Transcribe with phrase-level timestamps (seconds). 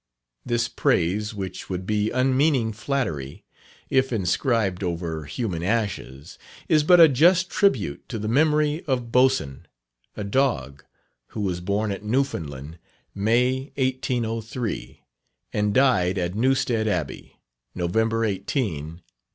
[0.43, 3.43] This praise, which would be unmeaning flattery,
[3.91, 9.67] if inscribed over human ashes, is but a just tribute to the memory of BOATSWAIN,
[10.17, 10.83] a dog,
[11.37, 12.79] Who was born at Newfoundland,
[13.13, 15.01] May, 1803,
[15.53, 17.35] and died at Newstead Abbey,
[17.75, 19.01] November 18, 1808."